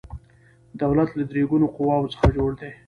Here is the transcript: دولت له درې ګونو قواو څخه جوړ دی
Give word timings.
دولت 0.81 1.09
له 1.17 1.23
درې 1.31 1.43
ګونو 1.49 1.67
قواو 1.75 2.11
څخه 2.13 2.27
جوړ 2.35 2.49
دی 2.59 2.71